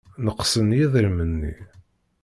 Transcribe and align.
Neqsen 0.25 0.69
yidrimen-nni. 0.77 1.53